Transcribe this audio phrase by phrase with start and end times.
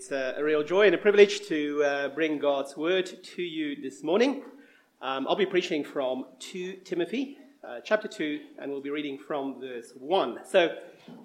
[0.00, 3.82] It's a, a, real joy and a privilege to uh, bring God's word to you
[3.82, 4.42] this morning.
[5.02, 9.60] Um, I'll be preaching from 2 Timothy, uh, chapter 2, and we'll be reading from
[9.60, 10.38] verse 1.
[10.46, 10.74] So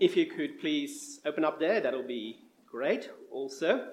[0.02, 3.10] if you could please open up there, that'll be great.
[3.32, 3.88] Also,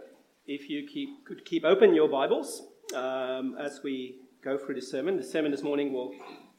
[0.49, 2.63] if you keep, could keep open your Bibles
[2.93, 5.17] um, as we go through the sermon.
[5.17, 6.13] The sermon this morning will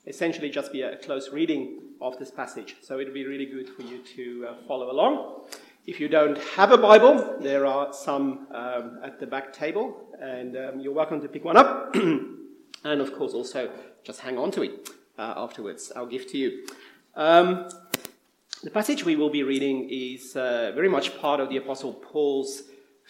[0.07, 3.81] essentially just be a close reading of this passage, so it'll be really good for
[3.81, 5.41] you to uh, follow along.
[5.85, 10.55] If you don't have a Bible, there are some um, at the back table, and
[10.55, 11.93] um, you're welcome to pick one up.
[11.95, 13.69] and of course, also
[14.01, 14.89] just hang on to it
[15.19, 15.91] uh, afterwards.
[15.93, 16.67] I'll give to you.
[17.15, 17.67] Um,
[18.63, 22.63] the passage we will be reading is uh, very much part of the Apostle Paul's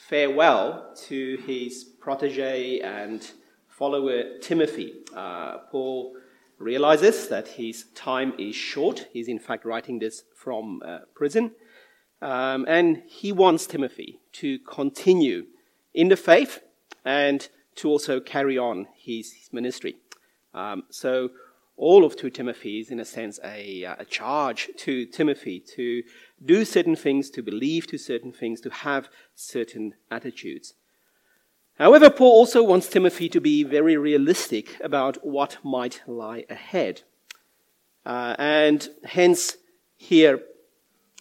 [0.09, 3.29] farewell to his protege and
[3.67, 4.95] follower Timothy.
[5.15, 6.15] Uh, Paul
[6.57, 9.09] realizes that his time is short.
[9.13, 11.51] He's in fact writing this from uh, prison.
[12.23, 15.47] Um, and he wants Timothy to continue
[15.93, 16.61] in the faith
[17.03, 19.97] and to also carry on his, his ministry.
[20.53, 21.31] Um, so,
[21.75, 26.03] all of 2 Timothy is, in a sense, a, a, charge to Timothy to
[26.45, 30.75] do certain things, to believe to certain things, to have certain attitudes.
[31.77, 37.01] However, Paul also wants Timothy to be very realistic about what might lie ahead.
[38.05, 39.57] Uh, and hence,
[39.97, 40.43] here,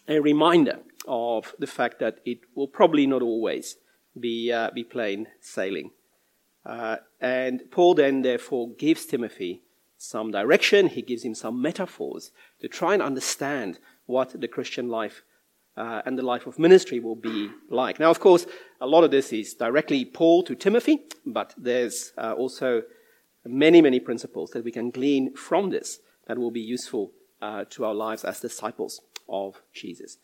[0.07, 3.77] a reminder of the fact that it will probably not always
[4.19, 5.91] be, uh, be plain sailing.
[6.65, 9.63] Uh, and Paul then, therefore, gives Timothy
[9.99, 10.89] some direction.
[10.89, 15.23] He gives him some metaphors to try and understand what the Christian life
[15.77, 17.99] uh, and the life of ministry will be like.
[17.99, 18.47] Now, of course,
[18.81, 22.83] a lot of this is directly Paul to Timothy, but there's uh, also
[23.45, 27.85] many, many principles that we can glean from this that will be useful uh, to
[27.85, 30.19] our lives as disciples of Jesus.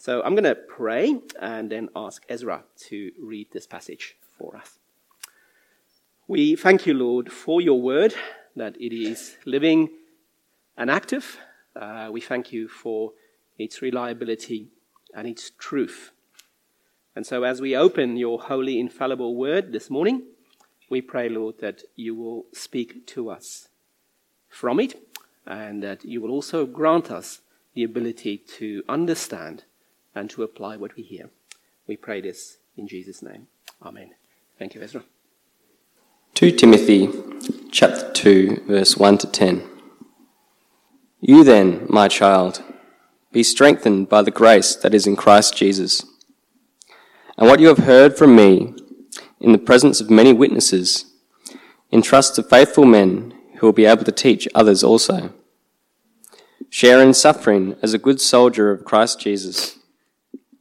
[0.00, 4.78] So I'm going to pray and then ask Ezra to read this passage for us.
[6.26, 8.14] We thank you, Lord, for your word,
[8.56, 9.90] that it is living
[10.78, 11.36] and active.
[11.76, 13.12] Uh, we thank you for
[13.58, 14.68] its reliability
[15.14, 16.12] and its truth.
[17.14, 20.22] And so, as we open your holy, infallible word this morning,
[20.88, 23.68] we pray, Lord, that you will speak to us
[24.48, 24.94] from it
[25.44, 27.42] and that you will also grant us
[27.74, 29.64] the ability to understand
[30.14, 31.30] and to apply what we hear.
[31.86, 33.46] We pray this in Jesus' name.
[33.82, 34.10] Amen.
[34.58, 35.04] Thank you, Ezra.
[36.34, 37.08] 2 Timothy
[37.70, 39.62] chapter 2 verse 1 to 10.
[41.20, 42.62] You then, my child,
[43.32, 46.04] be strengthened by the grace that is in Christ Jesus.
[47.36, 48.74] And what you have heard from me
[49.40, 51.06] in the presence of many witnesses,
[51.90, 55.32] entrust to faithful men who will be able to teach others also.
[56.68, 59.78] Share in suffering as a good soldier of Christ Jesus.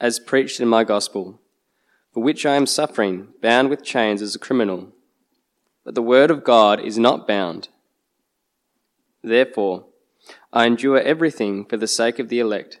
[0.00, 1.40] as preached in my gospel,
[2.12, 4.92] for which I am suffering, bound with chains as a criminal.
[5.84, 7.68] But the word of God is not bound.
[9.22, 9.86] Therefore,
[10.52, 12.80] I endure everything for the sake of the elect,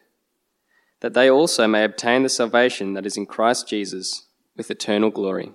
[1.00, 4.26] that they also may obtain the salvation that is in Christ Jesus
[4.56, 5.52] with eternal glory.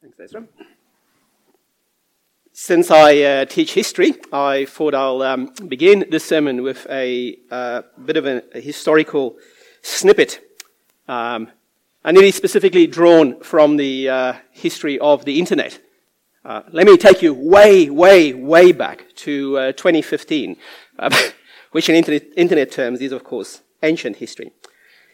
[0.00, 0.46] Thanks, Ezra.
[2.66, 7.82] Since I uh, teach history, I thought I'll um, begin this sermon with a uh,
[8.02, 9.36] bit of a, a historical
[9.82, 10.40] snippet.
[11.06, 11.50] Um,
[12.06, 15.78] and it is specifically drawn from the uh, history of the internet.
[16.42, 20.56] Uh, let me take you way, way, way back to uh, 2015,
[21.00, 21.12] um,
[21.72, 24.52] which in internet, internet terms is, of course, ancient history.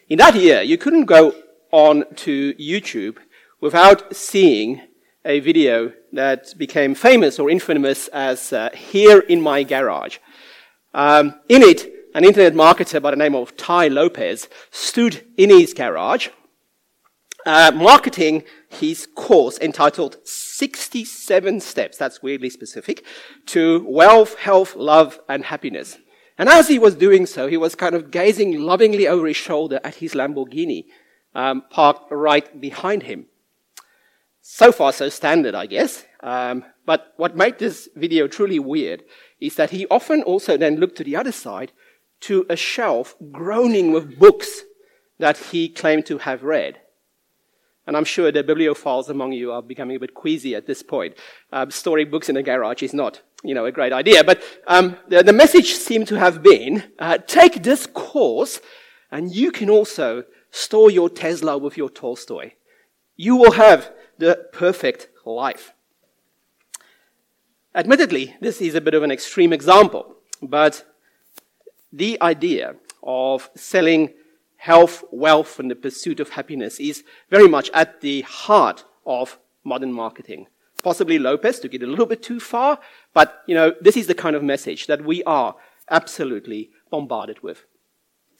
[0.07, 1.35] In that year, you couldn't go
[1.73, 3.17] on to YouTube
[3.59, 4.83] without seeing
[5.23, 10.17] a video that became famous or infamous as uh, Here in My Garage.
[10.93, 15.73] Um, in it, an internet marketer by the name of Tai Lopez stood in his
[15.73, 16.29] garage,
[17.45, 23.05] uh, marketing his course entitled 67 Steps, that's weirdly specific,
[23.47, 25.97] to wealth, health, love, and happiness.
[26.37, 29.79] And as he was doing so, he was kind of gazing lovingly over his shoulder
[29.83, 30.85] at his Lamborghini
[31.35, 33.27] um, parked right behind him.
[34.53, 36.05] So far, so standard, I guess.
[36.19, 39.01] Um, but what made this video truly weird
[39.39, 41.71] is that he often also then looked to the other side
[42.27, 44.63] to a shelf groaning with books
[45.19, 46.81] that he claimed to have read.
[47.87, 51.15] And I'm sure the bibliophiles among you are becoming a bit queasy at this point.
[51.53, 54.21] Uh, storing books in a garage is not, you know, a great idea.
[54.21, 58.59] But um, the, the, message seemed to have been, uh, take this course,
[59.11, 62.51] and you can also store your Tesla with your Tolstoy.
[63.15, 63.91] You will have
[64.21, 65.73] the perfect life.
[67.73, 70.85] Admittedly, this is a bit of an extreme example, but
[71.91, 74.13] the idea of selling
[74.57, 79.91] health, wealth, and the pursuit of happiness is very much at the heart of modern
[79.91, 80.45] marketing.
[80.83, 82.79] Possibly Lopez took it a little bit too far,
[83.15, 85.55] but you know, this is the kind of message that we are
[85.89, 87.65] absolutely bombarded with.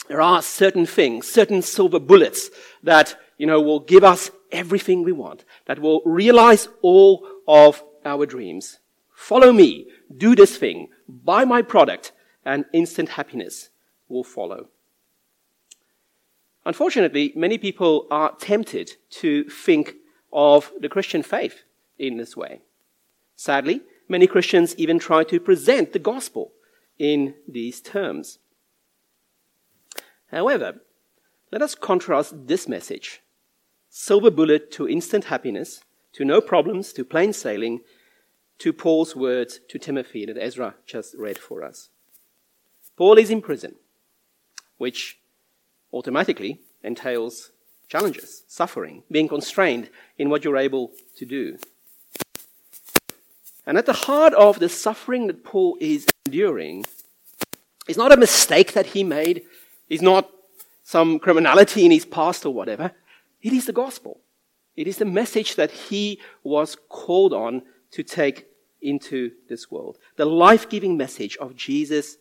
[0.08, 2.52] There are certain things, certain silver bullets
[2.84, 8.26] that, you know, will give us everything we want, that will realize all of our
[8.26, 8.80] dreams.
[9.14, 12.12] Follow me, do this thing, buy my product,
[12.44, 13.70] and instant happiness
[14.08, 14.70] will follow.
[16.66, 19.96] Unfortunately, many people are tempted to think
[20.32, 21.64] of the Christian faith
[21.98, 22.62] in this way.
[23.36, 26.52] Sadly, many Christians even try to present the gospel
[27.00, 28.40] in these terms.
[30.28, 30.82] However,
[31.52, 33.22] let us contrast this message
[33.92, 35.82] silver bullet to instant happiness,
[36.14, 37.82] to no problems, to plain sailing,
[38.58, 41.90] to Paul's words to Timothy that Ezra just read for us.
[42.96, 43.76] Paul is in prison,
[44.78, 45.20] which
[45.92, 47.52] automatically entails
[47.90, 51.58] challenges, suffering, being constrained in what you're able to do.
[53.66, 56.86] And at the heart of the suffering that Paul is enduring
[57.88, 59.44] is not a mistake that he made,
[59.90, 60.30] is not
[60.84, 62.92] some criminality in his past or whatever.
[63.42, 64.22] It is the gospel.
[64.76, 68.48] It is the message that he was called on to take
[68.82, 69.98] into this world.
[70.16, 72.18] The life giving message of Jesus,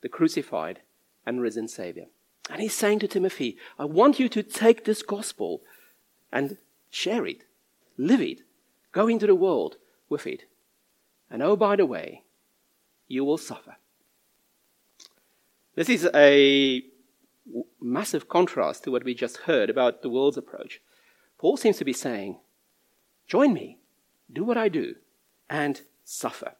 [0.00, 0.80] the crucified
[1.26, 2.06] and risen Savior.
[2.50, 5.62] And he's saying to Timothy, I want you to take this gospel
[6.32, 6.58] and
[6.90, 7.44] share it,
[7.96, 8.40] live it,
[8.90, 9.76] go into the world
[10.08, 10.44] with it.
[11.30, 12.24] And oh, by the way,
[13.06, 13.76] you will suffer.
[15.74, 16.82] This is a
[17.80, 20.80] massive contrast to what we just heard about the world's approach.
[21.38, 22.38] Paul seems to be saying,
[23.26, 23.78] Join me,
[24.32, 24.96] do what I do,
[25.48, 26.54] and suffer.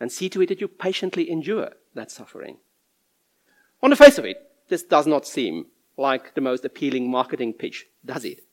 [0.00, 2.58] And see to it that you patiently endure that suffering.
[3.82, 5.66] On the face of it, this does not seem
[5.96, 8.44] like the most appealing marketing pitch, does it?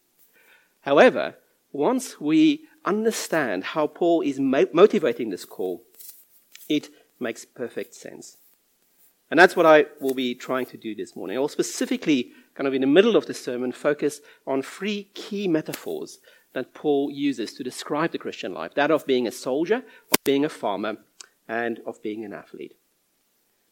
[0.81, 1.35] However,
[1.71, 5.83] once we understand how Paul is mo- motivating this call,
[6.69, 6.89] it
[7.19, 8.37] makes perfect sense.
[9.31, 11.37] And that's what I will be trying to do this morning.
[11.37, 15.47] I will specifically, kind of in the middle of the sermon, focus on three key
[15.47, 16.19] metaphors
[16.53, 20.45] that Paul uses to describe the Christian life that of being a soldier, of being
[20.45, 20.97] a farmer,
[21.47, 22.75] and of being an athlete.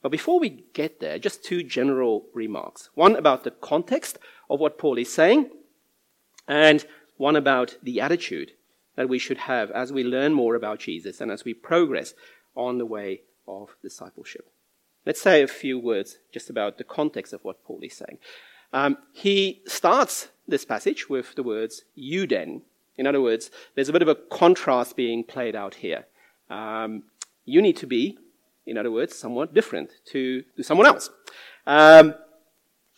[0.02, 2.90] But before we get there, just two general remarks.
[2.94, 5.50] One about the context of what Paul is saying,
[6.48, 6.86] and
[7.18, 8.52] one about the attitude
[8.96, 12.14] that we should have as we learn more about Jesus and as we progress
[12.56, 14.53] on the way of discipleship.
[15.06, 18.20] Let's say a few words just about the context of what Paul is saying.
[18.72, 22.64] Um, he starts this passage with the words, you then.
[22.98, 26.06] In other words, there's a bit of a contrast being played out here.
[26.50, 27.04] Um,
[27.46, 28.18] you need to be
[28.66, 31.10] in other words, somewhat different to, to someone else.
[31.68, 32.16] Um,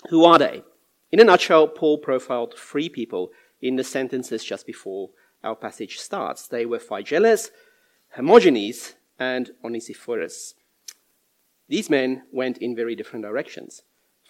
[0.09, 0.63] who are they?
[1.11, 5.09] In a nutshell, Paul profiled three people in the sentences just before
[5.43, 6.47] our passage starts.
[6.47, 7.49] They were Phygelus,
[8.15, 10.55] Hermogenes, and Onesiphorus.
[11.67, 13.81] These men went in very different directions.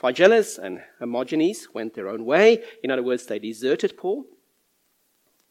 [0.02, 2.64] Phygelus and Hermogenes went their own way.
[2.84, 4.26] In other words, they deserted Paul.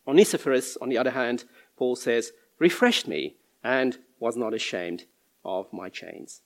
[0.07, 1.45] Onesiphorus, on the other hand,
[1.77, 5.05] Paul says, refreshed me and was not ashamed
[5.45, 6.43] of my chains.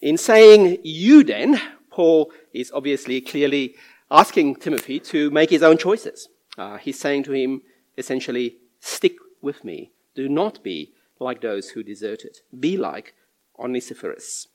[0.00, 1.60] In saying you then,
[1.90, 3.74] Paul is obviously clearly
[4.10, 6.28] asking Timothy to make his own choices.
[6.58, 7.62] Uh, he's saying to him
[7.96, 9.92] essentially, stick with me.
[10.14, 12.40] Do not be like those who deserted.
[12.58, 13.14] Be like
[13.62, 14.48] Onesiphorus.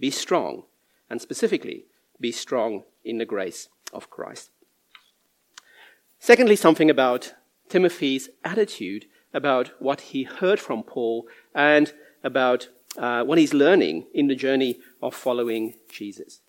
[0.00, 0.64] Be strong,
[1.08, 1.84] and specifically,
[2.20, 4.50] be strong in the grace of Christ.
[6.18, 7.34] Secondly, something about
[7.68, 11.92] Timothy's attitude about what he heard from Paul and
[12.24, 16.40] about uh, what he's learning in the journey of following Jesus.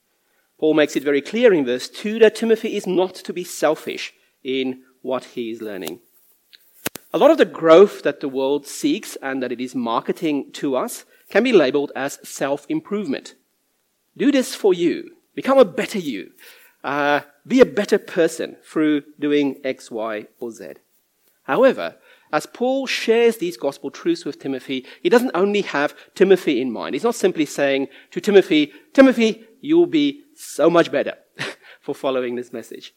[0.58, 4.14] Paul makes it very clear in verse 2 that Timothy is not to be selfish
[4.44, 6.00] in what he is learning.
[7.14, 10.76] A lot of the growth that the world seeks and that it is marketing to
[10.76, 13.36] us can be labeled as self improvement.
[14.16, 15.12] Do this for you.
[15.36, 16.32] Become a better you.
[16.84, 20.74] Uh, be a better person through doing X, Y, or Z.
[21.44, 21.96] However,
[22.32, 26.94] as Paul shares these gospel truths with Timothy, he doesn't only have Timothy in mind.
[26.94, 31.14] He's not simply saying to Timothy, Timothy, you'll be so much better
[31.82, 32.94] for following this message.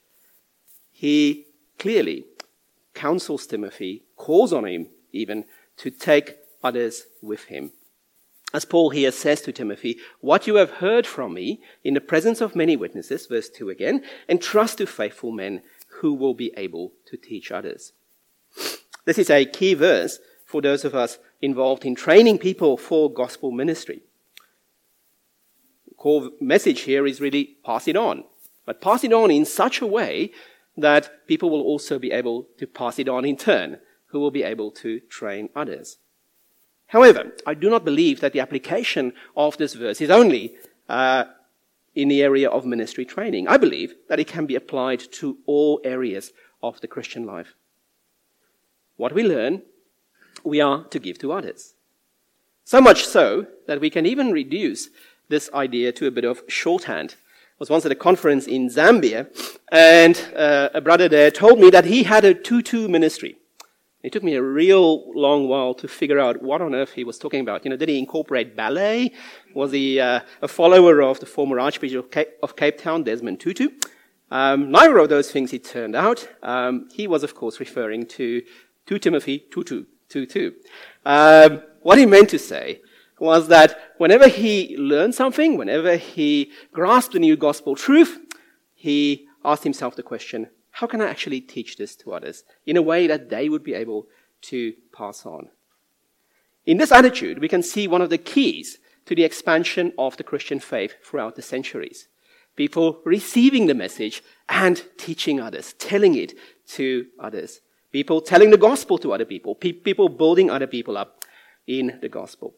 [0.91, 1.47] He
[1.79, 2.25] clearly
[2.95, 5.45] counsels Timothy, calls on him even
[5.79, 7.73] to take others with him.
[8.53, 12.41] As Paul here says to Timothy, what you have heard from me in the presence
[12.41, 15.63] of many witnesses, verse 2 again, entrust to faithful men
[16.01, 17.93] who will be able to teach others.
[19.05, 23.53] This is a key verse for those of us involved in training people for gospel
[23.53, 24.03] ministry.
[25.87, 28.25] The core message here is really pass it on,
[28.67, 30.33] but pass it on in such a way
[30.77, 34.43] that people will also be able to pass it on in turn, who will be
[34.43, 35.99] able to train others.
[36.91, 40.55] However, I do not believe that the application of this verse is only
[40.89, 41.25] uh,
[41.95, 43.47] in the area of ministry training.
[43.47, 46.33] I believe that it can be applied to all areas
[46.65, 47.55] of the Christian life.
[48.97, 49.63] What we learn,
[50.43, 51.75] we are to give to others.
[52.65, 54.89] So much so that we can even reduce
[55.29, 57.15] this idea to a bit of shorthand.
[57.21, 59.29] I was once at a conference in Zambia,
[59.71, 63.37] and uh, a brother there told me that he had a tutu ministry.
[64.03, 67.19] It took me a real long while to figure out what on earth he was
[67.19, 67.65] talking about.
[67.65, 69.13] You know, did he incorporate ballet?
[69.55, 73.41] Was he uh, a follower of the former Archbishop of Cape, of Cape Town, Desmond
[73.41, 73.69] Tutu?
[74.31, 76.29] Um, neither of those things, it turned out.
[76.43, 78.43] Um, he was, of course, referring to
[78.87, 80.55] 2 Timothy 2 2.
[81.05, 82.81] Um, what he meant to say
[83.19, 88.19] was that whenever he learned something, whenever he grasped a new gospel truth,
[88.75, 90.49] he asked himself the question,
[90.81, 93.75] how can I actually teach this to others in a way that they would be
[93.75, 94.07] able
[94.43, 95.51] to pass on?
[96.65, 100.25] In this attitude, we can see one of the keys to the expansion of the
[100.25, 102.09] Christian faith throughout the centuries.
[102.57, 106.33] People receiving the message and teaching others, telling it
[106.69, 107.61] to others.
[107.93, 109.55] People telling the gospel to other people.
[109.55, 111.25] Pe- people building other people up
[111.67, 112.55] in the gospel.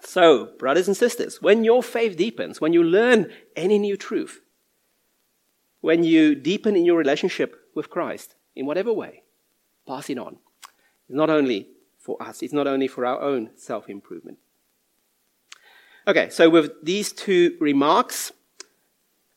[0.00, 4.40] So, brothers and sisters, when your faith deepens, when you learn any new truth,
[5.86, 9.22] when you deepen in your relationship with Christ, in whatever way,
[9.86, 10.38] pass it on.
[11.08, 14.38] It's not only for us, it's not only for our own self improvement.
[16.08, 18.32] Okay, so with these two remarks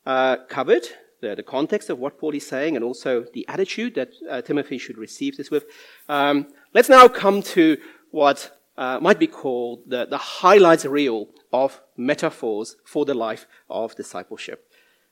[0.07, 0.85] uh, covered,
[1.21, 4.79] the, the, context of what Paul is saying and also the attitude that uh, Timothy
[4.79, 5.65] should receive this with,
[6.07, 7.77] um, let's now come to
[8.09, 13.95] what uh, might be called the, the highlights reel of metaphors for the life of
[13.95, 14.68] discipleship.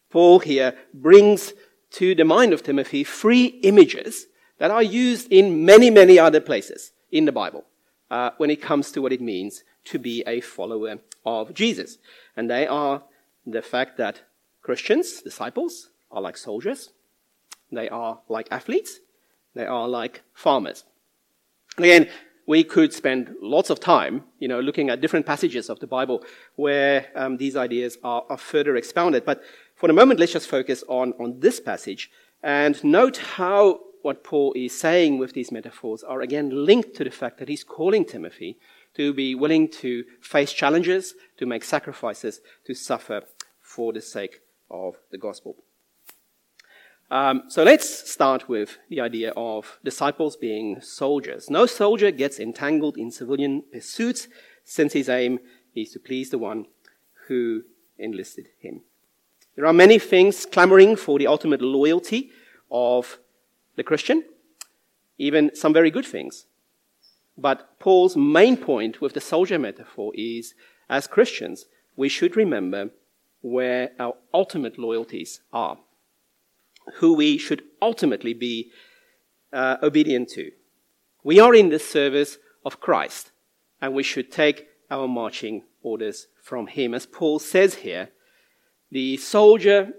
[0.09, 1.53] Paul here brings
[1.91, 6.91] to the mind of Timothy three images that are used in many, many other places
[7.11, 7.65] in the Bible
[8.09, 11.97] uh, when it comes to what it means to be a follower of Jesus.
[12.35, 13.03] And they are
[13.45, 14.21] the fact that
[14.61, 16.91] Christians, disciples, are like soldiers,
[17.71, 18.99] they are like athletes,
[19.53, 20.83] they are like farmers.
[21.77, 22.09] Again,
[22.47, 26.23] we could spend lots of time, you know, looking at different passages of the Bible
[26.55, 29.25] where um, these ideas are, are further expounded.
[29.25, 29.43] But
[29.77, 32.09] for the moment, let's just focus on, on this passage
[32.41, 37.11] and note how what Paul is saying with these metaphors are again linked to the
[37.11, 38.57] fact that he's calling Timothy
[38.95, 43.21] to be willing to face challenges, to make sacrifices, to suffer
[43.61, 44.41] for the sake
[44.71, 45.57] of the gospel.
[47.11, 51.51] Um, so let's start with the idea of disciples being soldiers.
[51.51, 54.27] No soldier gets entangled in civilian pursuits
[54.63, 55.39] since his aim
[55.75, 56.65] is to please the one
[57.27, 57.63] who
[57.99, 58.81] enlisted him.
[59.57, 62.29] There are many things clamoring for the ultimate loyalty
[62.69, 63.17] of
[63.75, 64.23] the Christian,
[65.17, 66.45] even some very good things.
[67.35, 70.53] But Paul's main point with the soldier metaphor is
[70.87, 72.91] as Christians, we should remember
[73.41, 75.79] where our ultimate loyalties are,
[76.97, 78.71] who we should ultimately be
[79.51, 80.51] uh, obedient to.
[81.23, 83.31] We are in the service of Christ,
[83.81, 86.93] and we should take our marching orders from Him.
[86.93, 88.09] As Paul says here,
[88.91, 89.93] the soldier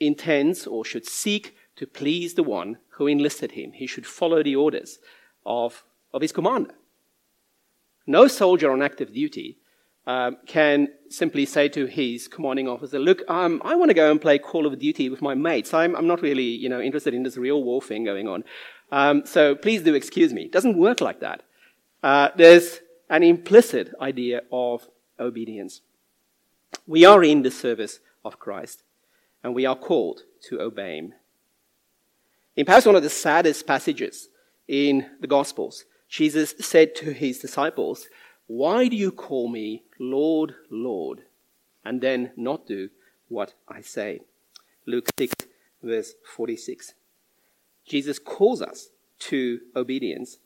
[0.00, 3.72] intends or should seek to please the one who enlisted him.
[3.72, 4.98] He should follow the orders
[5.44, 6.74] of, of his commander.
[8.06, 9.58] No soldier on active duty
[10.06, 14.20] um, can simply say to his commanding officer, "Look, um, I want to go and
[14.20, 15.74] play Call of Duty with my mates.
[15.74, 18.44] I'm, I'm not really, you know, interested in this real war thing going on.
[18.92, 21.42] Um, so please do excuse me." It doesn't work like that.
[22.02, 22.80] Uh, there's
[23.10, 25.80] an implicit idea of obedience.
[26.86, 28.82] We are in the service of Christ,
[29.42, 31.14] and we are called to obey him.
[32.56, 34.28] In perhaps one of the saddest passages
[34.66, 38.08] in the Gospels, Jesus said to his disciples,
[38.46, 41.22] Why do you call me Lord, Lord,
[41.84, 42.88] and then not do
[43.28, 44.20] what I say?
[44.86, 45.34] Luke 6,
[45.82, 46.94] verse 46.
[47.86, 50.38] Jesus calls us to obedience.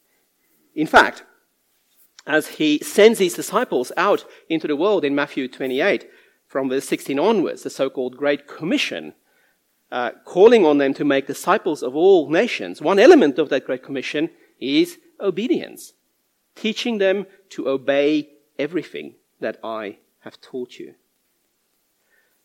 [0.75, 1.25] In fact,
[2.27, 6.09] as he sends his disciples out into the world in Matthew 28,
[6.51, 9.15] from verse 16 onwards, the so called Great Commission,
[9.93, 12.83] uh, calling on them to make disciples of all nations.
[12.83, 15.93] One element of that Great Commission is obedience,
[16.57, 20.97] teaching them to obey everything that I have taught you.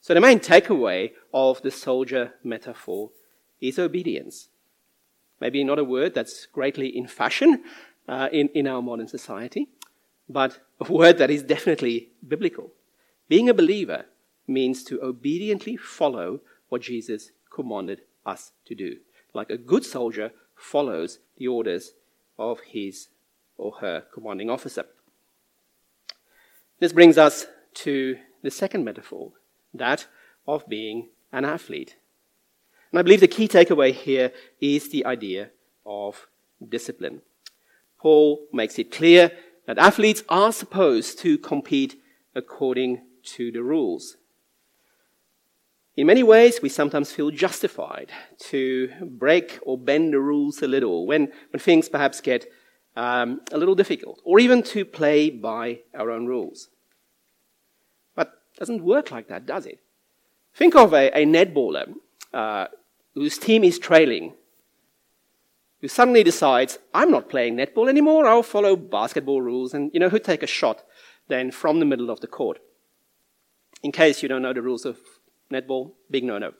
[0.01, 3.09] So the main takeaway of the soldier metaphor
[3.59, 4.49] is obedience.
[5.41, 7.63] Maybe not a word that's greatly in fashion
[8.07, 9.67] uh, in, in our modern society,
[10.29, 12.69] but a word that is definitely biblical.
[13.27, 14.05] Being a believer
[14.47, 18.97] means to obediently follow what Jesus commanded us to do.
[19.33, 21.93] Like a good soldier follows the orders
[22.37, 23.09] of his
[23.57, 24.85] or her commanding officer.
[26.79, 29.31] This brings us to the second metaphor,
[29.73, 30.07] that
[30.47, 31.95] of being an athlete.
[32.91, 35.49] And I believe the key takeaway here is the idea
[35.85, 36.27] of
[36.67, 37.21] discipline.
[37.99, 39.31] Paul makes it clear
[39.65, 41.99] that athletes are supposed to compete
[42.35, 44.17] according to the rules.
[45.97, 48.11] In many ways, we sometimes feel justified
[48.49, 52.45] to break or bend the rules a little when, when things perhaps get
[52.97, 56.69] um, a little difficult, or even to play by our own rules.
[58.15, 59.79] But it doesn't work like that, does it?
[60.53, 61.93] Think of a, a netballer
[62.33, 62.67] uh,
[63.13, 64.33] whose team is trailing,
[65.81, 70.09] who suddenly decides, I'm not playing netball anymore, I'll follow basketball rules, and you know,
[70.09, 70.83] who take a shot
[71.27, 72.59] then from the middle of the court.
[73.85, 74.97] In case you don't know the rules of
[75.51, 76.53] netball, big no-no.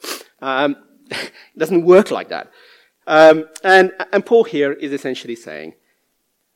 [0.44, 0.76] Um,
[1.10, 2.52] it doesn't work like that.
[3.08, 5.74] Um, and, and Paul here is essentially saying,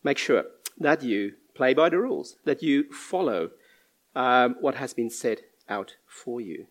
[0.03, 0.43] make sure
[0.77, 3.49] that you play by the rules, that you follow
[4.15, 6.67] um, what has been set out for you.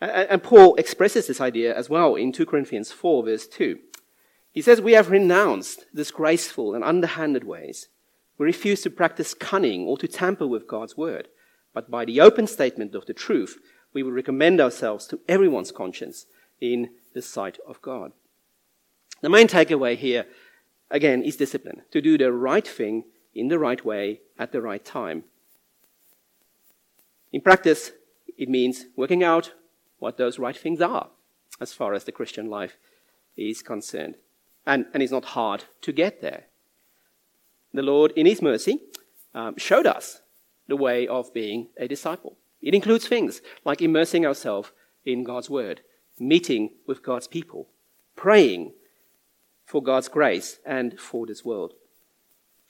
[0.00, 3.80] And, and Paul expresses this idea as well in 2 Corinthians 4, verse 2.
[4.52, 7.88] He says, We have renounced disgraceful and underhanded ways.
[8.38, 11.26] We refuse to practice cunning or to tamper with God's word,
[11.74, 13.58] but by the open statement of the truth,
[13.92, 16.26] we will recommend ourselves to everyone's conscience
[16.60, 18.12] in the sight of God.
[19.20, 20.26] The main takeaway here
[20.92, 21.82] again, is discipline.
[21.90, 25.24] To do the right thing in the right way at the right time.
[27.32, 27.92] In practice,
[28.36, 29.54] it means working out
[29.98, 31.08] what those right things are
[31.60, 32.76] as far as the Christian life
[33.36, 34.16] is concerned.
[34.66, 36.44] And, and it's not hard to get there.
[37.72, 38.80] The Lord, in His mercy,
[39.34, 40.20] um, showed us
[40.68, 42.36] the way of being a disciple.
[42.60, 44.70] It includes things like immersing ourselves
[45.04, 45.80] in God's Word,
[46.18, 47.68] meeting with God's people,
[48.14, 48.72] praying,
[49.64, 51.72] for God's grace and for this world.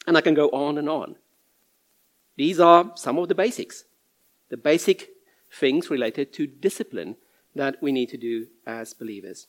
[0.07, 1.17] And I can go on and on.
[2.37, 3.85] These are some of the basics,
[4.49, 5.11] the basic
[5.53, 7.17] things related to discipline
[7.55, 9.47] that we need to do as believers.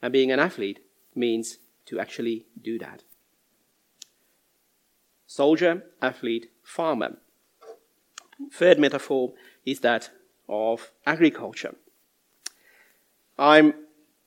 [0.00, 0.80] And being an athlete
[1.14, 3.02] means to actually do that.
[5.26, 7.18] Soldier, athlete, farmer.
[8.50, 9.32] Third metaphor
[9.64, 10.10] is that
[10.48, 11.74] of agriculture.
[13.38, 13.74] I'm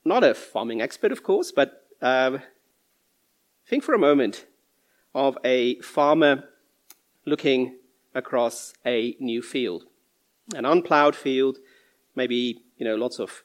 [0.04, 2.38] not a farming expert, of course, but uh,
[3.66, 4.46] think for a moment
[5.14, 6.44] of a farmer
[7.24, 7.76] looking
[8.14, 9.84] across a new field,
[10.54, 11.58] an unplowed field,
[12.14, 13.42] maybe you know lots of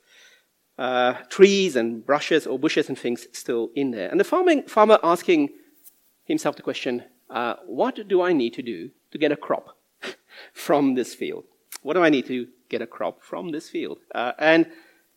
[0.78, 5.00] uh, trees and brushes or bushes and things still in there, and the farming, farmer
[5.04, 5.50] asking
[6.26, 9.78] himself the question, uh, "What do I need to do to get a crop
[10.54, 11.46] from this field?
[11.82, 14.68] What do I need to get a crop from this field?" Uh, and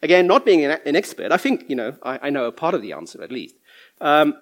[0.05, 2.75] Again, not being an, an expert, I think, you know, I, I, know a part
[2.75, 3.55] of the answer at least.
[4.03, 4.35] Um,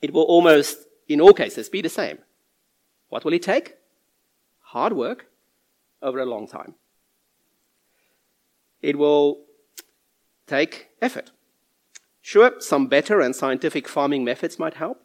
[0.00, 2.16] it will almost, in all cases, be the same.
[3.10, 3.74] What will it take?
[4.72, 5.26] Hard work
[6.00, 6.76] over a long time.
[8.80, 9.42] It will
[10.46, 11.30] take effort.
[12.22, 15.02] Sure, some better and scientific farming methods might help,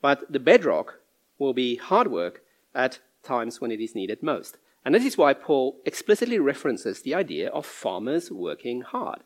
[0.00, 1.00] but the bedrock
[1.38, 2.40] will be hard work
[2.74, 4.58] at times when it is needed most.
[4.84, 9.20] And this is why Paul explicitly references the idea of farmers working hard.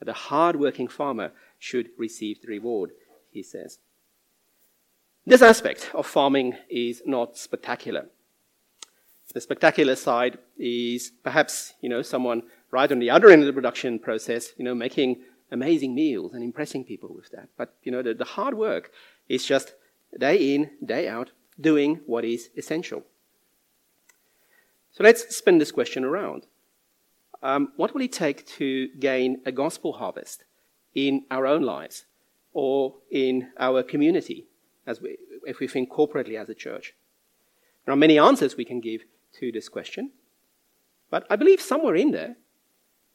[0.00, 2.92] The hard working farmer should receive the reward,
[3.30, 3.78] he says.
[5.26, 8.06] This aspect of farming is not spectacular.
[9.34, 13.52] The spectacular side is perhaps, you know, someone right on the other end of the
[13.52, 17.48] production process, you know, making amazing meals and impressing people with that.
[17.56, 18.90] But, you know, the, the hard work
[19.28, 19.74] is just
[20.18, 23.02] day in, day out, doing what is essential.
[24.98, 26.48] So let's spin this question around.
[27.40, 30.42] Um, what will it take to gain a gospel harvest
[30.92, 32.06] in our own lives
[32.52, 34.48] or in our community,
[34.88, 36.94] as we, if we think corporately as a church?
[37.84, 39.02] There are many answers we can give
[39.34, 40.10] to this question,
[41.10, 42.34] but I believe somewhere in there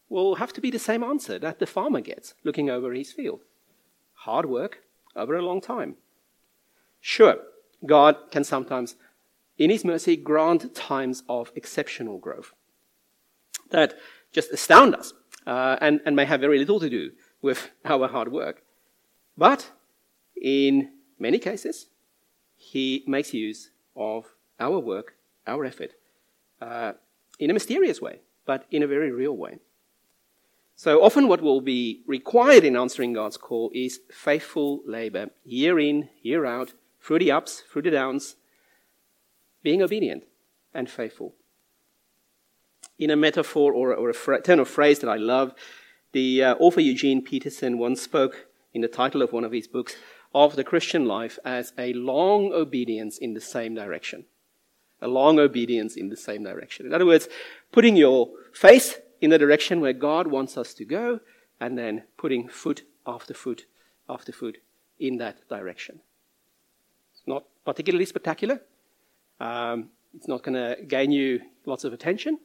[0.08, 3.42] will have to be the same answer that the farmer gets looking over his field
[4.14, 4.84] hard work
[5.18, 5.98] over a long time.
[7.02, 7.40] Sure,
[7.86, 8.96] God can sometimes
[9.58, 12.54] in His mercy, grant times of exceptional growth.
[13.72, 13.96] that
[14.32, 15.14] just astound us
[15.46, 17.12] uh, and, and may have very little to do
[17.42, 18.64] with our hard work.
[19.38, 19.72] But
[20.40, 20.90] in
[21.20, 21.88] many cases,
[22.56, 24.26] he makes use of
[24.60, 25.92] our work, our effort,
[26.62, 26.94] uh,
[27.40, 29.60] in a mysterious way, but in a very real way.
[30.76, 36.10] So often, what will be required in answering God's call is faithful labor, year in,
[36.22, 38.36] year out, through the ups, through the downs,
[39.64, 40.26] being obedient
[40.74, 41.34] and faithful.
[43.00, 45.54] In a metaphor or, or a turn of phrase that I love,
[46.12, 49.96] the uh, author Eugene Peterson once spoke in the title of one of his books
[50.36, 54.26] of the Christian life as a long obedience in the same direction.
[55.02, 56.86] A long obedience in the same direction.
[56.86, 57.28] In other words,
[57.72, 61.20] putting your face in the direction where God wants us to go,
[61.64, 63.66] and then putting foot after foot
[64.10, 64.58] after foot
[65.00, 66.02] in that direction.
[67.14, 68.62] It's not particularly spectacular.
[69.44, 72.40] Um, it's not going to gain you lots of attention,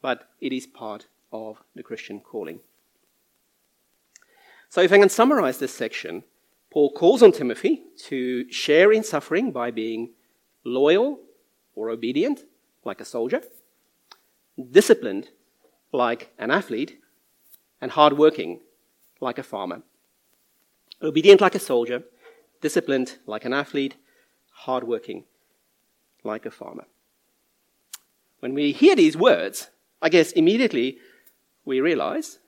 [0.00, 2.60] but it is part of the Christian calling.
[4.68, 6.22] So, if I can summarize this section,
[6.70, 10.10] Paul calls on Timothy to share in suffering by being
[10.62, 11.18] loyal
[11.74, 12.44] or obedient,
[12.84, 13.42] like a soldier,
[14.70, 15.30] disciplined,
[15.92, 17.00] like an athlete,
[17.80, 18.60] and hardworking,
[19.20, 19.82] like a farmer.
[21.02, 22.04] Obedient like a soldier,
[22.60, 23.96] disciplined like an athlete,
[24.66, 25.24] hardworking
[26.24, 26.86] like a farmer.
[28.40, 30.98] When we hear these words, I guess immediately
[31.64, 32.38] we realize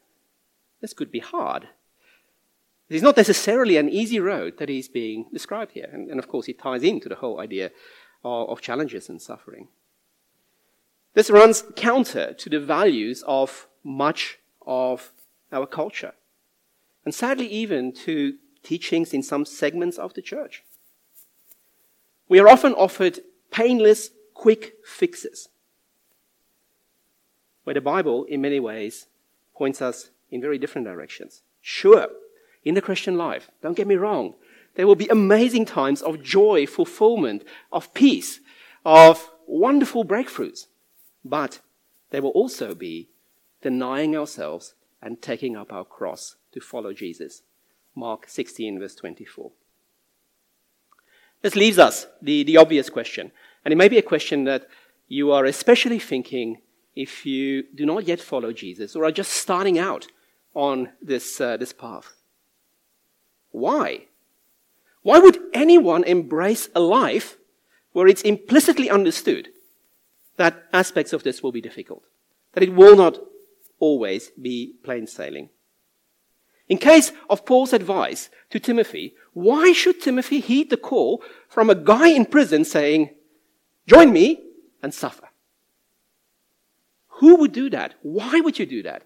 [0.80, 1.68] this could be hard.
[2.88, 5.88] It is not necessarily an easy road that is being described here.
[5.92, 7.70] And, and of course, it ties into the whole idea
[8.24, 9.68] of, of challenges and suffering.
[11.14, 15.12] This runs counter to the values of much of
[15.52, 16.12] our culture,
[17.04, 20.62] and sadly, even to teachings in some segments of the church.
[22.28, 25.48] We are often offered painless, quick fixes,
[27.64, 29.06] where the Bible, in many ways,
[29.54, 31.42] points us in very different directions.
[31.60, 32.08] Sure,
[32.64, 33.50] in the Christian life.
[33.62, 34.34] Don't get me wrong.
[34.74, 38.40] There will be amazing times of joy, fulfillment, of peace,
[38.84, 40.66] of wonderful breakthroughs.
[41.24, 41.60] But
[42.10, 43.08] there will also be
[43.62, 47.42] denying ourselves and taking up our cross to follow Jesus.
[47.94, 49.50] Mark 16, verse 24.
[51.42, 53.32] This leaves us the, the obvious question,
[53.64, 54.66] and it may be a question that
[55.08, 56.60] you are especially thinking
[56.94, 60.06] if you do not yet follow Jesus or are just starting out
[60.54, 62.14] on this, uh, this path.
[63.50, 64.06] Why?
[65.02, 67.38] Why would anyone embrace a life
[67.92, 69.48] where it's implicitly understood
[70.36, 72.04] that aspects of this will be difficult?
[72.52, 73.18] That it will not
[73.78, 75.48] always be plain sailing?
[76.70, 81.74] In case of Paul's advice to Timothy, why should Timothy heed the call from a
[81.74, 83.10] guy in prison saying,
[83.88, 84.40] Join me
[84.80, 85.28] and suffer?
[87.18, 87.94] Who would do that?
[88.02, 89.02] Why would you do that?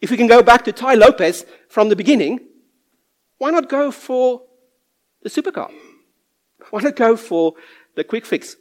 [0.00, 2.40] If we can go back to Tai Lopez from the beginning,
[3.36, 4.42] why not go for
[5.22, 5.70] the supercar?
[6.70, 7.54] Why not go for
[7.96, 8.56] the quick fix?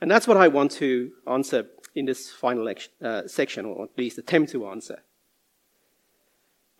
[0.00, 4.18] And that's what I want to answer in this final uh, section, or at least
[4.18, 5.02] attempt to answer.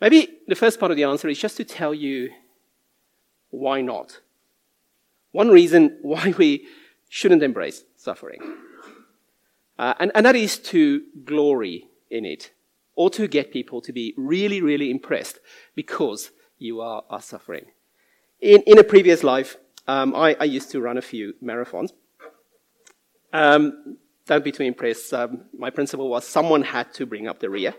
[0.00, 2.30] Maybe the first part of the answer is just to tell you
[3.50, 4.20] why not.
[5.32, 6.66] One reason why we
[7.08, 8.40] shouldn't embrace suffering.
[9.78, 12.52] Uh, and, and that is to glory in it
[12.96, 15.40] or to get people to be really, really impressed
[15.74, 17.66] because you are, are suffering.
[18.40, 19.56] In, in a previous life,
[19.88, 21.90] um, I, I, used to run a few marathons.
[23.32, 25.12] Um, don't be too impressed.
[25.12, 27.74] Um, my principle was someone had to bring up the rear.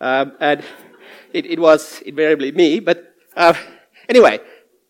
[0.00, 0.62] Um, and
[1.32, 2.80] it, it, was invariably me.
[2.80, 3.54] But uh,
[4.08, 4.40] anyway,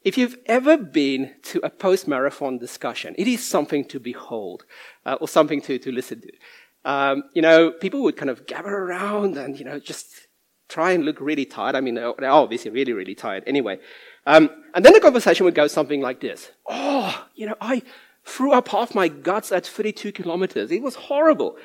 [0.03, 4.64] if you've ever been to a post marathon discussion, it is something to behold
[5.05, 6.31] uh, or something to, to listen to
[6.87, 10.29] um, you know, people would kind of gather around and, you know, just
[10.69, 11.75] try and look really tired.
[11.75, 13.81] I mean, they're, obviously really, really tired anyway.
[14.25, 16.53] Um, and then the conversation would go something like this.
[16.69, 17.83] Oh, you know, I
[18.26, 20.72] threw up half my guts at 32 kilometers.
[20.72, 21.56] It was horrible.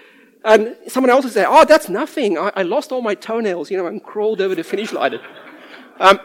[0.46, 2.38] And someone else would say, oh, that's nothing.
[2.38, 5.20] I, I lost all my toenails, you know, and crawled over the finish line.
[6.00, 6.20] Um,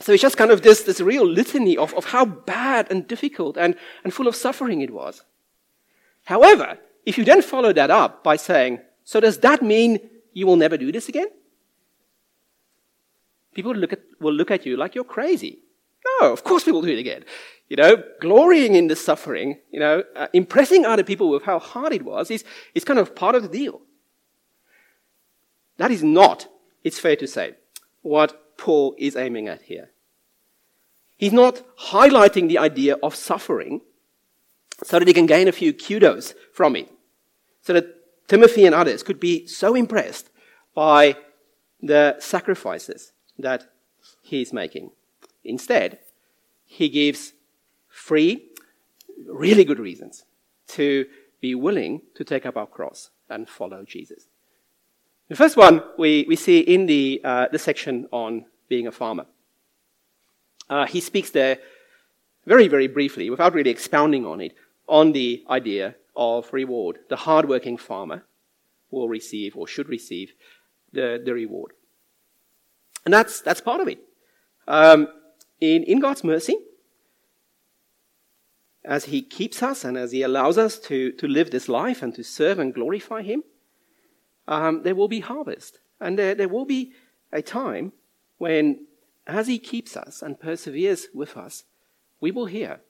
[0.00, 3.56] so it's just kind of this, this real litany of, of how bad and difficult
[3.56, 5.22] and, and full of suffering it was.
[6.24, 9.98] However, if you then follow that up by saying, so does that mean
[10.32, 11.28] you will never do this again?
[13.54, 15.60] People look at, will look at you like you're crazy.
[16.20, 17.24] No, of course we will do it again.
[17.70, 21.92] You know, glorying in the suffering, you know, uh, impressing other people with how hard
[21.92, 23.80] it was is, is kind of part of the deal.
[25.76, 26.48] That is not,
[26.82, 27.54] it's fair to say,
[28.02, 29.90] what Paul is aiming at here.
[31.16, 33.82] He's not highlighting the idea of suffering
[34.82, 36.90] so that he can gain a few kudos from it.
[37.62, 37.86] so that
[38.26, 40.30] Timothy and others could be so impressed
[40.74, 41.16] by
[41.80, 43.70] the sacrifices that
[44.22, 44.90] he is making.
[45.44, 45.98] Instead,
[46.64, 47.34] he gives
[48.00, 48.46] three
[49.26, 50.24] really good reasons
[50.68, 51.06] to
[51.40, 54.24] be willing to take up our cross and follow Jesus.
[55.28, 59.26] The first one we, we see in the, uh, the section on being a farmer.
[60.68, 61.58] Uh, he speaks there
[62.46, 64.54] very, very briefly, without really expounding on it,
[64.88, 66.98] on the idea of reward.
[67.08, 68.24] The hardworking farmer
[68.90, 70.32] will receive or should receive
[70.92, 71.72] the, the reward.
[73.04, 74.00] And that's, that's part of it.
[74.66, 75.08] Um,
[75.60, 76.56] in, in God's mercy,
[78.84, 82.14] as He keeps us and as He allows us to, to live this life and
[82.14, 83.42] to serve and glorify Him,
[84.48, 85.78] um, there will be harvest.
[86.00, 86.92] And there, there will be
[87.32, 87.92] a time
[88.38, 88.86] when,
[89.26, 91.64] as He keeps us and perseveres with us,
[92.20, 92.80] we will hear,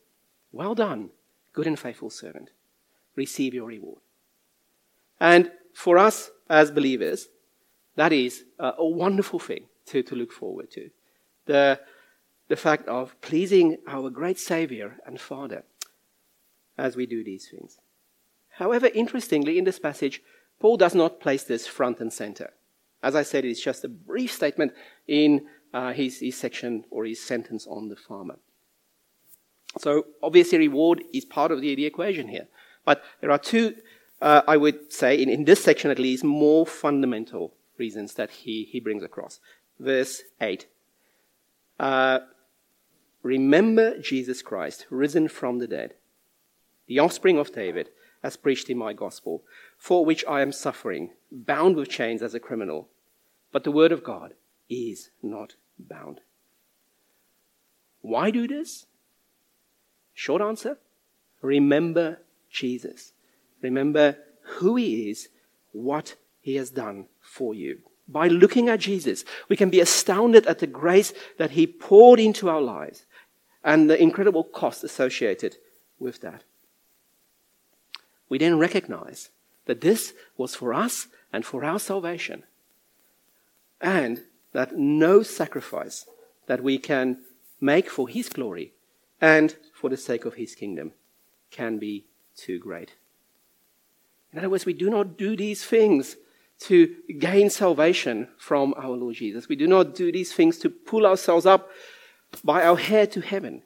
[0.53, 1.11] Well done,
[1.53, 2.50] good and faithful servant.
[3.16, 4.00] Receive your reward.
[5.18, 7.29] And for us as believers,
[7.96, 10.90] that is a, a wonderful thing to, to look forward to.
[11.46, 11.81] The,
[12.48, 15.64] the fact of pleasing our great Savior and Father
[16.81, 17.79] as we do these things.
[18.59, 20.23] However, interestingly, in this passage,
[20.59, 22.53] Paul does not place this front and center.
[23.03, 24.73] As I said, it's just a brief statement
[25.07, 28.38] in uh, his, his section or his sentence on the farmer.
[29.79, 32.49] So, obviously, reward is part of the, the equation here.
[32.85, 33.77] But there are two,
[34.21, 38.69] uh, I would say, in, in this section at least, more fundamental reasons that he,
[38.71, 39.38] he brings across.
[39.79, 40.66] Verse 8.
[41.79, 42.19] Uh,
[43.23, 45.95] Remember Jesus Christ, risen from the dead,
[46.90, 47.88] the offspring of David,
[48.20, 49.44] as preached in my gospel,
[49.79, 52.88] for which I am suffering, bound with chains as a criminal.
[53.53, 54.35] But the word of God
[54.68, 56.20] is not bound.
[58.00, 58.87] Why do this?
[60.14, 60.79] Short answer
[61.42, 62.18] remember
[62.50, 63.12] Jesus.
[63.62, 64.16] Remember
[64.59, 65.29] who he is,
[65.70, 67.79] what he has done for you.
[68.09, 72.48] By looking at Jesus, we can be astounded at the grace that he poured into
[72.48, 73.07] our lives
[73.62, 75.57] and the incredible cost associated
[76.00, 76.42] with that.
[78.31, 79.29] We then recognize
[79.66, 82.45] that this was for us and for our salvation,
[83.81, 86.07] and that no sacrifice
[86.47, 87.19] that we can
[87.61, 88.73] make for his glory
[89.21, 90.93] and for the sake of his kingdom
[91.51, 92.95] can be too great.
[94.33, 96.16] In other words, we do not do these things
[96.61, 99.49] to gain salvation from our Lord Jesus.
[99.49, 101.71] We do not do these things to pull ourselves up
[102.45, 103.62] by our hair to heaven,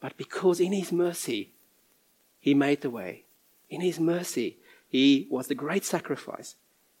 [0.00, 1.52] but because in his mercy,
[2.40, 3.24] he made the way.
[3.72, 6.56] In his mercy, he was the great sacrifice,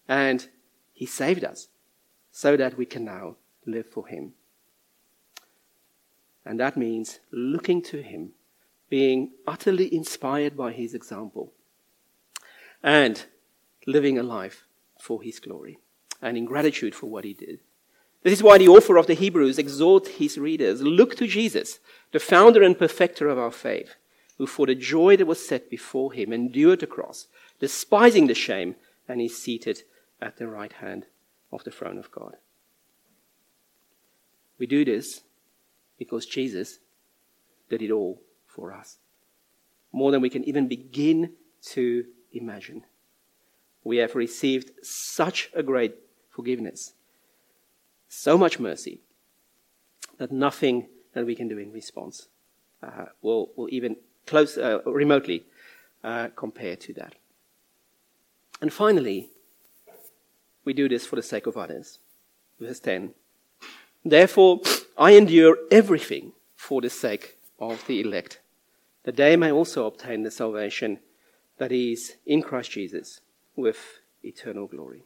[0.08, 0.48] and
[0.94, 1.68] he saved us
[2.30, 4.32] so that we can now live for him.
[6.46, 8.30] And that means looking to him,
[8.88, 11.52] being utterly inspired by his example,
[12.82, 13.26] and
[13.86, 14.64] living a life
[14.98, 15.78] for his glory
[16.22, 17.60] and in gratitude for what he did.
[18.22, 21.80] This is why the author of the Hebrews exhorts his readers look to Jesus,
[22.12, 23.96] the founder and perfecter of our faith,
[24.42, 27.28] who for the joy that was set before him endured the cross,
[27.60, 28.74] despising the shame,
[29.06, 29.84] and is seated
[30.20, 31.06] at the right hand
[31.52, 32.34] of the throne of God.
[34.58, 35.20] We do this
[35.96, 36.80] because Jesus
[37.70, 38.98] did it all for us.
[39.92, 41.34] More than we can even begin
[41.66, 42.82] to imagine.
[43.84, 45.94] We have received such a great
[46.30, 46.94] forgiveness,
[48.08, 49.02] so much mercy,
[50.18, 52.26] that nothing that we can do in response
[52.82, 53.94] uh, will, will even
[54.26, 55.44] close, uh, remotely
[56.04, 57.14] uh, compare to that.
[58.60, 59.28] And finally,
[60.64, 61.98] we do this for the sake of others.
[62.60, 63.14] Verse 10
[64.04, 64.60] Therefore,
[64.96, 68.40] I endure everything for the sake of the elect,
[69.04, 71.00] that they may also obtain the salvation
[71.58, 73.20] that is in Christ Jesus
[73.56, 75.04] with eternal glory.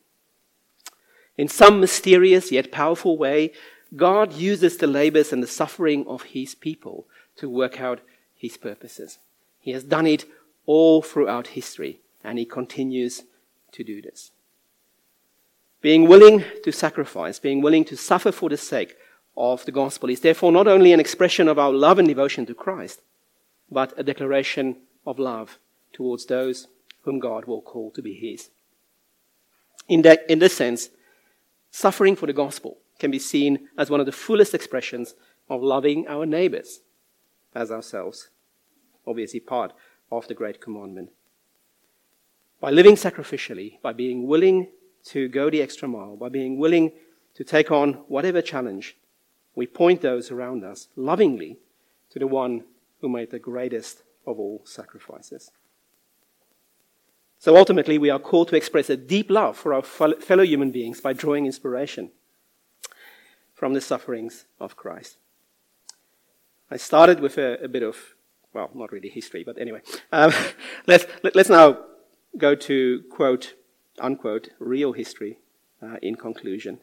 [1.36, 3.52] In some mysterious yet powerful way,
[3.94, 8.00] God uses the labors and the suffering of his people to work out
[8.36, 9.18] his purposes.
[9.60, 10.24] He has done it
[10.66, 13.22] all throughout history, and he continues
[13.72, 14.30] to do this.
[15.80, 18.96] Being willing to sacrifice, being willing to suffer for the sake
[19.36, 22.54] of the gospel is therefore not only an expression of our love and devotion to
[22.54, 23.02] Christ,
[23.70, 25.58] but a declaration of love
[25.92, 26.68] towards those
[27.02, 28.50] whom God will call to be his.
[29.88, 30.90] In, that, in this sense,
[31.70, 35.14] suffering for the gospel can be seen as one of the fullest expressions
[35.48, 36.80] of loving our neighbors
[37.56, 38.28] as ourselves,
[39.06, 39.72] obviously part
[40.12, 41.10] of the Great Commandment.
[42.60, 44.68] By living sacrificially, by being willing
[45.06, 46.92] to go the extra mile, by being willing
[47.34, 48.96] to take on whatever challenge,
[49.54, 51.58] we point those around us lovingly
[52.10, 52.64] to the one
[53.00, 55.50] who made the greatest of all sacrifices.
[57.38, 61.00] So ultimately, we are called to express a deep love for our fellow human beings
[61.00, 62.10] by drawing inspiration
[63.54, 65.16] from the sufferings of Christ.
[66.70, 67.96] I started with a, a bit of,
[68.52, 69.80] well, not really history, but anyway.
[70.12, 70.32] Um,
[70.86, 71.78] let's, let, us now
[72.36, 73.54] go to quote,
[74.00, 75.38] unquote, real history
[75.82, 76.80] uh, in conclusion.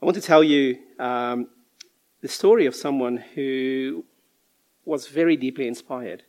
[0.00, 1.48] I want to tell you um,
[2.20, 4.04] the story of someone who
[4.84, 6.24] was very deeply inspired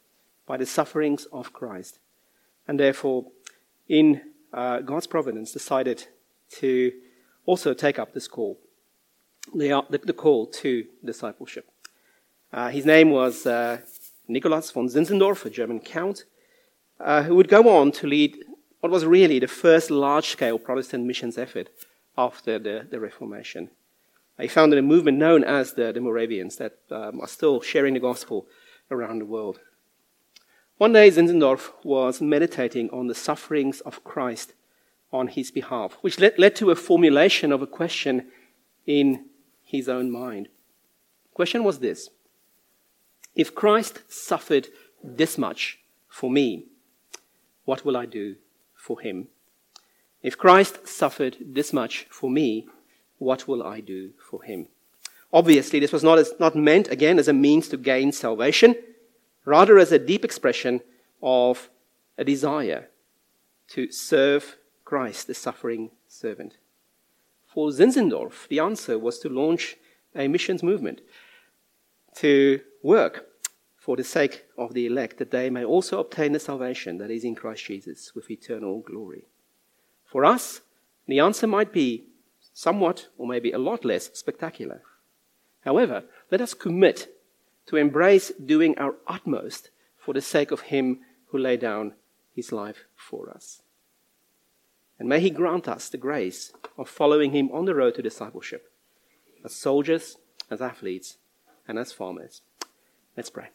[0.46, 2.00] by the sufferings of Christ,
[2.68, 3.26] and therefore,
[3.90, 4.22] in
[4.54, 6.08] uh, God's providence, decided
[6.60, 6.92] to
[7.46, 8.60] also take up this call,
[9.54, 11.73] the, the call to discipleship.
[12.54, 13.80] Uh, his name was uh,
[14.28, 16.26] Nicholas von Zinzendorf, a German count,
[17.00, 18.46] uh, who would go on to lead
[18.80, 21.70] what was really the first large scale Protestant missions effort
[22.16, 23.72] after the, the Reformation.
[24.40, 28.00] He founded a movement known as the, the Moravians that um, are still sharing the
[28.00, 28.46] gospel
[28.92, 29.60] around the world.
[30.78, 34.54] One day, Zinzendorf was meditating on the sufferings of Christ
[35.12, 38.28] on his behalf, which led, led to a formulation of a question
[38.86, 39.26] in
[39.64, 40.50] his own mind.
[41.32, 42.10] The question was this
[43.36, 44.68] If Christ suffered
[45.04, 46.66] this much for me,
[47.66, 48.36] what will I do
[48.76, 49.28] for him?
[50.22, 52.68] If Christ suffered this much for me,
[53.18, 54.68] what will I do for him?
[55.32, 58.76] Obviously, this was not, as, not meant, again, as a means to gain salvation,
[59.46, 60.82] rather as a deep expression
[61.22, 61.70] of
[62.18, 62.90] a desire
[63.70, 66.58] to serve Christ, the suffering servant.
[67.48, 69.76] For Zinzendorf, the answer was to launch
[70.16, 71.02] a missions movement,
[72.16, 73.26] to work
[73.78, 77.24] for the sake of the elect, that they may also obtain the salvation that is
[77.24, 79.26] in Christ Jesus with eternal glory.
[80.06, 80.62] For us,
[81.08, 82.06] the answer might be
[82.54, 84.84] somewhat or maybe a lot less spectacular.
[85.62, 87.10] However, let us commit
[87.66, 91.94] to embrace doing our utmost for the sake of Him who laid down
[92.36, 93.62] His life for us.
[95.00, 98.70] And may He grant us the grace of following Him on the road to discipleship
[99.44, 100.18] as soldiers,
[100.50, 101.18] as athletes,
[101.68, 102.42] and as farmers.
[103.16, 103.50] Let's pray.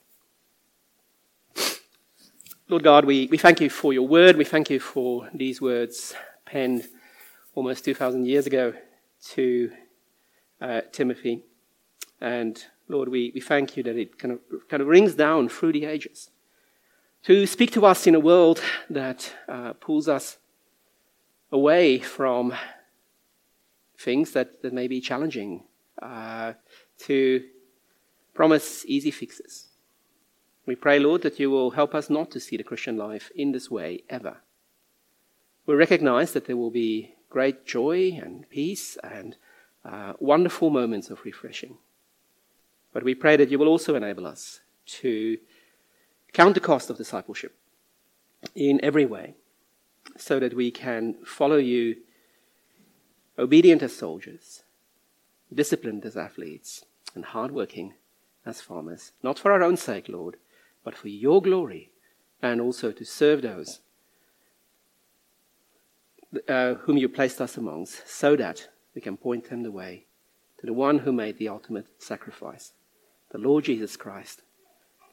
[2.68, 4.36] Lord God, we, we thank you for your word.
[4.36, 6.84] We thank you for these words penned
[7.56, 8.72] almost 2,000 years ago
[9.30, 9.72] to
[10.60, 11.42] uh, Timothy.
[12.20, 15.72] And Lord, we, we thank you that it kind of, kind of rings down through
[15.72, 16.30] the ages
[17.24, 20.38] to speak to us in a world that uh, pulls us
[21.50, 22.54] away from
[23.98, 25.64] things that, that may be challenging,
[26.00, 26.52] uh,
[26.98, 27.42] to
[28.38, 29.66] promise easy fixes.
[30.64, 33.50] We pray, Lord, that you will help us not to see the Christian life in
[33.50, 34.36] this way ever.
[35.66, 39.36] We recognize that there will be great joy and peace and
[39.84, 41.78] uh, wonderful moments of refreshing.
[42.92, 44.60] But we pray that you will also enable us
[45.00, 45.38] to
[46.32, 47.56] count the cost of discipleship
[48.54, 49.34] in every way
[50.16, 51.96] so that we can follow you
[53.36, 54.62] obedient as soldiers,
[55.52, 56.84] disciplined as athletes,
[57.16, 57.94] and hardworking
[58.44, 60.36] as farmers, not for our own sake, Lord,
[60.84, 61.90] but for your glory
[62.42, 63.80] and also to serve those
[66.48, 70.04] uh, whom you placed us amongst, so that we can point them the way
[70.58, 72.72] to the one who made the ultimate sacrifice,
[73.30, 74.42] the Lord Jesus Christ,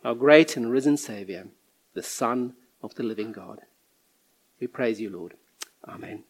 [0.03, 1.47] our great and risen Savior,
[1.93, 3.61] the Son of the living God.
[4.59, 5.35] We praise you, Lord.
[5.88, 6.23] Amen.